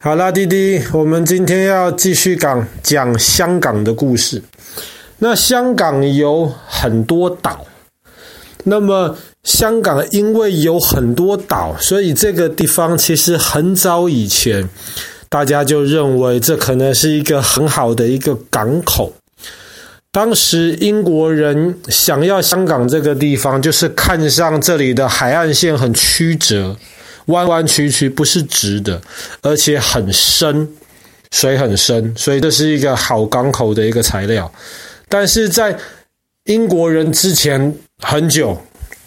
[0.00, 4.40] 好啦，弟弟，我们今天要继续讲讲香港的故事。
[5.18, 7.66] 那香港有很多岛，
[8.62, 14.68] 那么香港因为有很多岛，所以这个地方其实很早以前，
[15.28, 19.12] 大家就认为这可能是一个很好的一个港口。
[20.12, 26.76] 当时英国人想要香港这个地方，就是看上这里的海岸线很曲折。
[27.28, 29.00] 弯弯曲曲，不是直的，
[29.40, 30.68] 而且很深，
[31.30, 34.50] 水很深，所以这是一个好港口的一个材料。
[35.08, 35.78] 但是在
[36.44, 38.60] 英国人之前很久，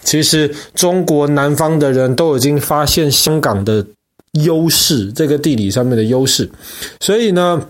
[0.04, 3.84] 其实中国南方的人都已经发现香港的
[4.32, 6.50] 优势，这个地理上面的优势。
[7.00, 7.60] 所以呢，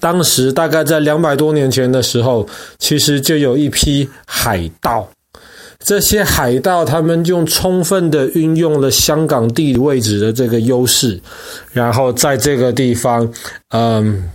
[0.00, 2.48] 当时大概在两百多年前的时候，
[2.78, 5.08] 其实就有一批海盗。
[5.78, 11.20] 这些海盗，他们就充分的运用了香港地理位置的这个优势，
[11.72, 13.32] 然后在这个地方，
[13.70, 14.28] 嗯，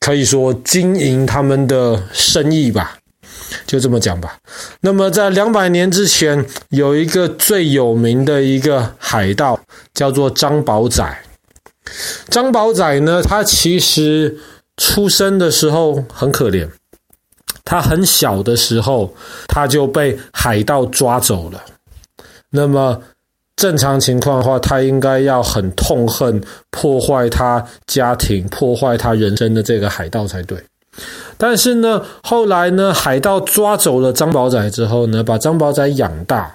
[0.00, 2.98] 可以说经营他们的生意吧，
[3.66, 4.36] 就这么讲吧。
[4.80, 9.58] 那么在两百年之前，有一个最有名的一个海盗，
[9.94, 11.22] 叫做张宝仔。
[12.28, 14.36] 张宝仔呢，他其实
[14.76, 16.68] 出生的时候很可怜。
[17.64, 19.12] 他很小的时候，
[19.48, 21.58] 他就被海盗抓走了。
[22.50, 23.00] 那么
[23.56, 30.58] 正常情况的话，他应该要很痛恨破坏他家庭、破坏他人生的这个海盗才对。
[31.38, 36.54] 但是呢，后来呢，海盗抓走了张宝仔之后呢，把张宝仔养大。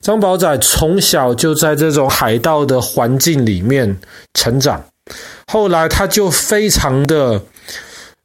[0.00, 3.98] 张宝仔从小就在这种海盗的环境里面
[4.34, 4.84] 成长，
[5.48, 7.42] 后来他就非常的。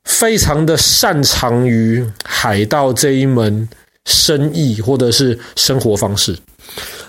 [0.03, 3.67] 非常的擅长于海盗这一门
[4.05, 6.37] 生意或者是生活方式，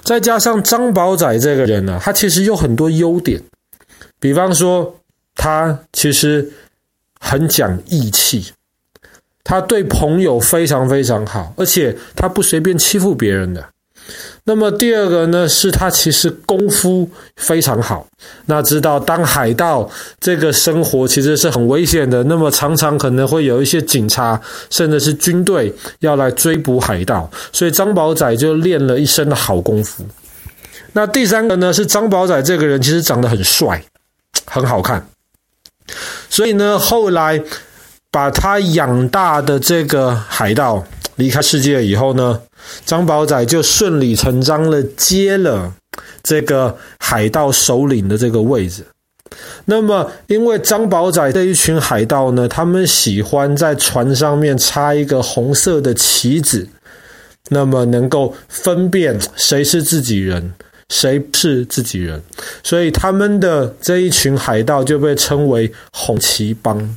[0.02, 3.42] 再加上张宝仔这个人呢，他其实有很多优点，
[4.20, 4.94] 比方说
[5.34, 6.52] 他其实
[7.18, 8.52] 很讲义气，
[9.42, 13.71] 他对朋友非常非常好，而且他不随便欺负别人的。
[14.45, 18.05] 那么第二个呢，是他其实功夫非常好。
[18.47, 19.89] 那知道当海盗
[20.19, 30.05] 这个生活其实是很危险的，那么常常可能会有一些警察甚至是军队要来追捕海盗，所以张宝仔就练了一身的好功夫。
[30.92, 33.83] 那第三个呢，是张宝仔这个人其实长得很帅，
[34.45, 35.07] 很好看，
[36.29, 37.41] 所以呢，后来
[38.11, 40.85] 把他养大的这个海盗
[41.17, 42.41] 离开世界以后呢，
[42.84, 45.73] 张宝仔就顺理成章的接了
[46.23, 48.84] 这个海盗首领的这个位置。
[49.64, 56.68] 那么，因为张宝仔这一群海盗呢，他们喜欢在船上面插一个红色的旗子，
[57.48, 60.52] 那么能够分辨谁是自己人，
[60.90, 62.23] 谁是自己人，
[62.62, 66.96] 所以他们的这一群海盗就被称为红旗帮。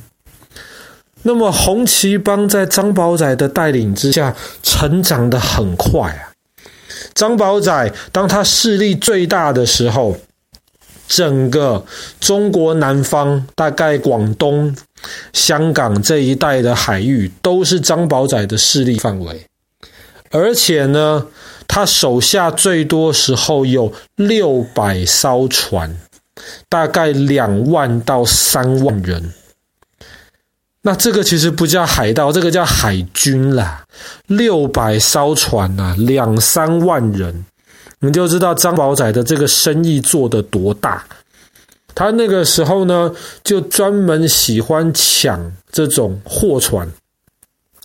[1.26, 4.32] 那么红旗帮在张宝仔的带领之下
[4.62, 6.30] 成长得很快啊！
[7.14, 10.16] 张宝仔当他势力最大的时候，
[11.08, 11.84] 整个
[12.20, 14.74] 中国南方，大概广东、
[15.32, 19.46] 香港这一带的海域都是张宝仔的势力范围，
[20.30, 21.26] 而且呢，
[21.66, 25.98] 他手下最多时候有六百艘船，
[26.68, 29.32] 大概两万到三万人。
[30.86, 33.84] 那这个其实不叫海盗，这个叫海军啦，
[34.28, 37.44] 六百艘船呐、啊，两三万人，
[37.98, 41.04] 你就知道张宝仔的这个生意做得多大。
[41.92, 46.88] 他那个时候呢，就专门喜欢抢这种货船，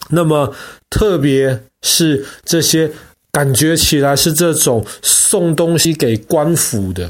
[0.09, 0.53] 那么
[0.88, 2.91] 特别是这些
[3.31, 7.09] 感觉起来是这种送东西给官府的。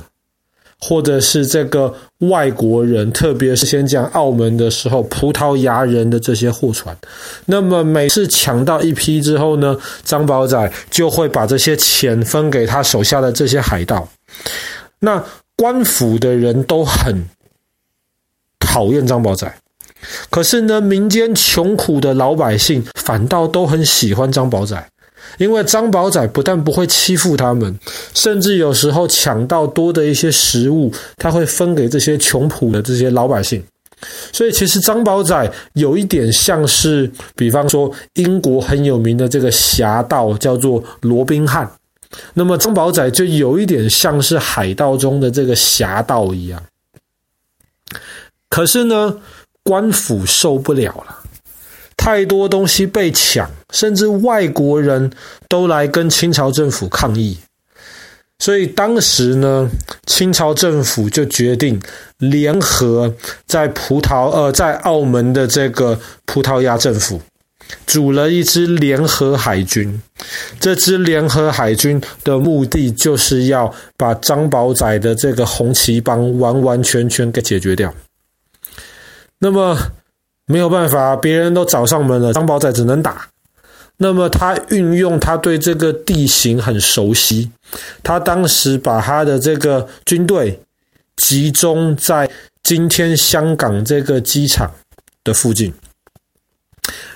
[0.82, 6.98] 或者是这个外国人，特别是先讲澳门的时候，葡萄牙人的这些货船，
[7.46, 14.10] 那么每次抢到一批之后呢，张宝仔就会把这些钱分给他手下的这些海盗。
[15.00, 15.24] 那
[15.56, 17.26] 官府的人都很
[18.60, 19.54] 讨厌张宝仔，
[20.32, 24.88] 可是呢，民间穷苦的老百姓反倒都很喜欢张宝仔。
[25.38, 27.80] 因为张宝仔不但不会欺负他们，
[28.14, 33.64] 甚至有时候抢到多的一些食物，他会分给这些穷苦的这些老百姓。
[34.34, 41.72] 所以其实张宝仔有一点像是，比方说英国很有名的这个侠盗叫做罗宾汉，
[42.34, 46.62] 那么张宝仔就有一点像是海盗中的这个侠盗一样。
[48.50, 49.20] 可是呢，
[49.64, 51.21] 官府受不了了。
[52.04, 55.12] 太多东西被抢，甚至外国人
[55.48, 57.38] 都来跟清朝政府抗议，
[58.40, 59.70] 所以当时呢，
[60.08, 61.80] 清朝政府就决定
[62.18, 63.14] 联合
[63.46, 67.22] 在葡萄呃在澳门的这个葡萄牙政府，
[67.86, 70.02] 组了一支联合海军。
[70.60, 77.94] 这支联合海军的目的就是要把张保仔的这个红旗帮完完全全给解决掉。
[79.38, 79.78] 那么
[80.46, 83.28] 没有办法，别人都找上门了，张宝仔只能打。
[83.98, 87.52] 那么他运用他对这个地形很熟悉，
[88.02, 90.60] 他当时把他的这个军队
[91.16, 92.28] 集中在
[92.64, 94.72] 今天香港这个机场
[95.24, 95.72] 的附近，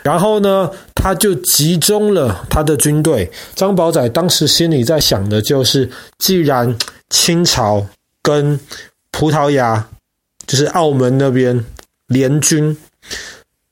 [0.03, 3.31] 然后呢，他就集中了他的军队。
[3.55, 5.89] 张宝仔当时心里在想的就是，
[6.19, 6.77] 既然
[7.09, 7.87] 清朝
[8.21, 8.59] 跟
[9.09, 9.87] 葡萄牙，
[10.45, 11.65] 就是澳门那边
[12.07, 12.77] 联军。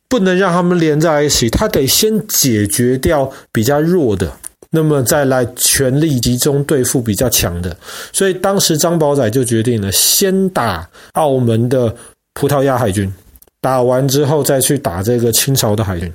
[0.08, 4.32] 不能让他们连在一起，他得先解决掉比较弱的，
[4.70, 7.76] 那么再来全力集中对付比较强的。
[8.12, 11.96] 所以当时张保仔就决定了，先打澳门的
[12.34, 13.12] 葡萄牙海军，
[13.60, 16.14] 打完之后再去打这个清朝的海军。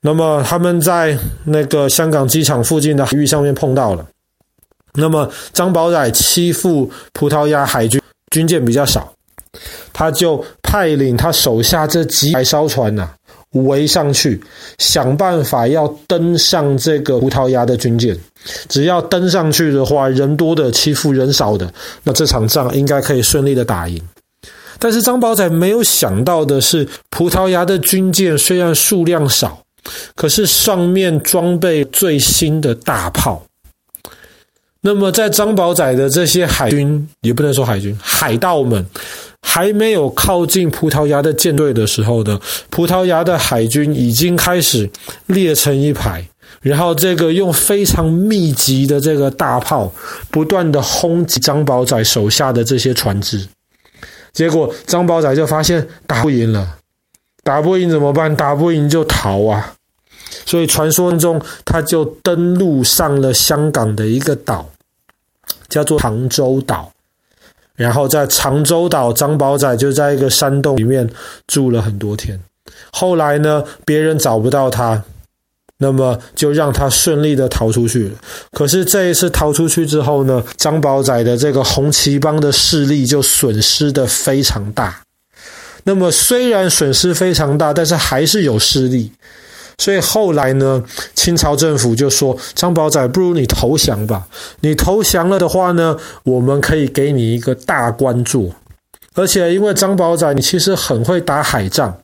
[0.00, 4.06] 那么他们在那个香港机场附近的海域上面碰到了。
[4.94, 8.00] 那么张保仔欺负葡萄牙海军，
[8.30, 9.12] 军舰比较少。
[9.92, 13.08] 他就派领他手下这几百艘船呐、
[13.52, 14.40] 围上去，
[14.78, 18.16] 想办法要登上这个葡萄牙的军舰。
[18.68, 21.72] 只要登上去的话，人多的欺负人少的，
[22.04, 24.00] 那这场仗应该可以顺利的打赢。
[24.78, 29.60] 但是张保仔没有想到的是，葡萄牙的军舰虽然数量少，
[30.14, 33.42] 可是上面装备最新的大炮。
[34.80, 38.86] 那么在张保仔的这些海军，也不能说海军，海盗们。
[39.40, 42.38] 还没有靠近葡萄牙的舰队的时候呢，
[42.70, 44.90] 葡萄牙的海军已经开始
[45.26, 46.22] 列成一排，
[46.60, 49.90] 然后这个用非常密集的这个大炮
[50.28, 53.48] 不断的轰击张保仔手下的这些船只，
[54.32, 56.76] 结果张保仔就发现打不赢了，
[57.44, 58.34] 打不赢怎么办？
[58.34, 59.74] 打不赢就逃啊！
[60.48, 64.66] 所以传说中他就登陆上了香港的一个岛，
[65.68, 66.90] 叫做长洲岛。
[67.76, 71.08] 然后在长洲岛，张保仔就在一个山洞里面
[71.46, 72.40] 住了很多天。
[72.90, 75.04] 后来呢，别人找不到他，
[75.76, 78.14] 那么就让他顺利的逃出去了。
[78.52, 85.02] 可是这一次逃出去之后呢，张保仔的这个红旗帮的势力就损失的非常大。
[85.84, 89.12] 那么虽然损失非常大，但是还是有势力。
[89.80, 90.82] 所以后来呢，
[91.14, 94.26] 清朝政府就说：“张保仔，不如你投降吧。
[94.60, 98.50] 你投降了的话呢，我们可以给你一个大官做。
[99.14, 101.96] 而且因为张保仔你其实很会打海仗，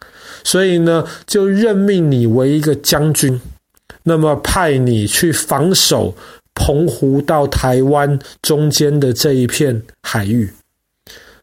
[0.44, 3.40] 所以呢，就任命你为一个将军，
[4.04, 6.14] 那么派你去防守
[6.54, 10.48] 澎湖到台湾中间的这一片海域。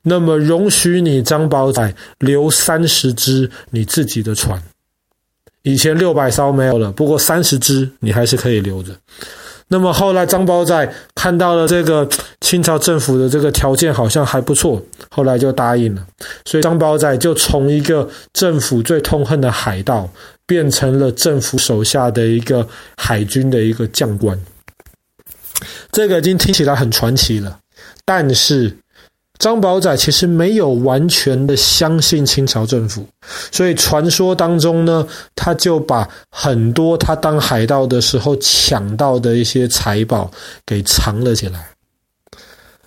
[0.03, 4.63] 那么容许你张保仔留三十只你自己的船。”
[5.63, 8.91] 以前六百艘没有了，不过三十只你还是可以留着。
[9.67, 12.07] 那么后来张保仔看到了这个
[12.41, 16.05] 清朝政府的这个条件好像还不错，后来就答应了。
[16.45, 20.09] 所以张保仔就从一个政府最痛恨的海盗，
[20.45, 22.67] 变成了政府手下的一个
[22.97, 24.37] 海军的一个将官。
[25.91, 27.59] 这个已经听起来很传奇了，
[28.03, 28.75] 但是。
[29.39, 33.07] 张保仔其实没有完全的相信清朝政府，
[33.51, 35.07] 所以传说当中呢，
[35.41, 40.29] 他就把很多他当海盗的时候抢到的一些财宝
[40.65, 41.69] 给藏了起来。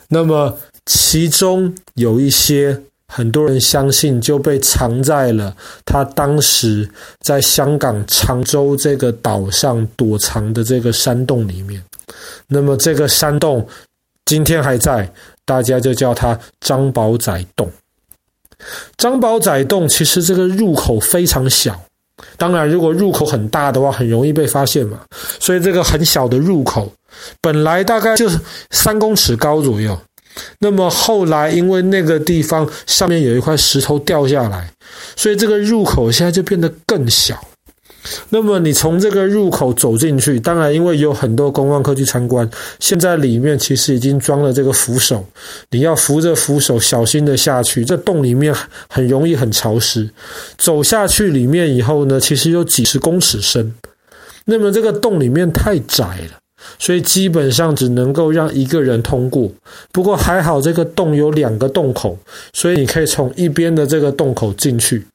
[0.08, 0.56] 那么
[0.86, 6.88] 其中有一些很多人相信就被藏在了他当时
[7.20, 11.82] 在香港长洲这个岛上躲藏的这个山洞里面。
[12.46, 13.66] 那么这个山洞
[14.24, 15.10] 今天还在。
[15.44, 17.70] 大家就叫它张宝仔洞。
[18.96, 21.84] 张宝仔洞其实这个入口非常小，
[22.36, 25.00] 当然如果入口很大的话，很容易被发现嘛。
[25.40, 26.92] 所以这个很小的入口，
[27.40, 28.38] 本来大概就是
[28.70, 29.98] 三公尺高左右。
[30.58, 34.68] 那么后来因为那个地方上面有一块石头掉下来，
[35.14, 37.40] 所以这个入口现在就变得更小。
[38.28, 45.24] 那么你从这个入口走进去，当然因为有很多观光客去参观，现在里面其实已经装了这个扶手，
[45.70, 47.84] 你要扶着扶手小心的下去。
[47.84, 48.54] 这洞里面
[48.88, 50.08] 很容易很潮湿，
[50.58, 53.74] 走下去里面以后呢，其实有几十公尺深。
[54.44, 56.38] 那么这个洞里面太窄了，
[56.78, 59.50] 所以基本上只能够让一个人通过。
[59.90, 62.18] 不过还好这个洞有两个洞口，
[62.52, 65.06] 所以你可以从一边的这个洞口进去。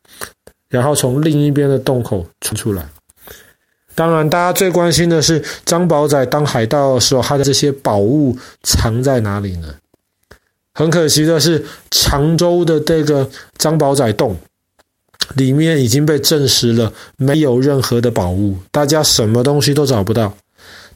[0.69, 2.87] 然后从另一边的洞口出出来，
[3.95, 9.73] 当然，大家最关心的是张宝仔当海盗的时候，他的这些宝物藏在哪里呢？
[10.73, 14.37] 很可惜的是，常州的这个张宝仔洞
[15.35, 20.31] 里面已经被证实了没有任何的宝物，大家什么东西都找不到。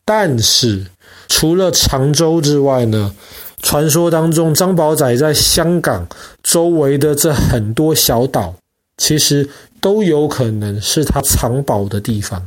[0.05, 0.85] 但是，
[1.27, 3.13] 除了常州之外呢，
[3.61, 6.07] 传说当中张宝仔在香港
[6.43, 8.55] 周围的这很多小岛，
[9.03, 9.45] 其实
[9.81, 12.41] 都有可能是他藏宝的地方。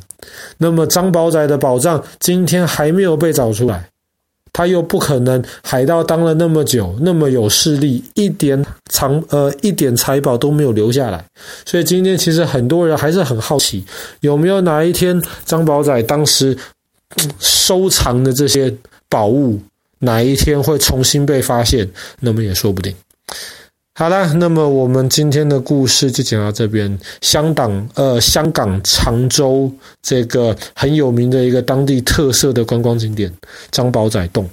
[0.56, 3.90] 那么张宝仔的宝藏今天还没有被找出来，
[4.54, 11.22] 他又不可能海盗当了那么久，那么有势力，一点藏呃一点财宝都没有留下来。
[11.66, 13.84] 所以今天其实很多人还是很好奇，
[14.20, 16.56] 有没有哪一天张宝仔当时
[17.38, 18.74] 收藏的这些
[19.10, 19.60] 宝物，
[19.98, 21.86] 哪一天会重新被发现？
[22.20, 22.94] 那么也说不定。
[23.98, 26.98] 好了，那么我们今天的故事就讲到这边。
[27.22, 29.72] 香港，呃，香港长洲
[30.02, 33.32] 这个很有名的一个当地特色的观光景点——
[33.72, 34.46] 张宝仔洞。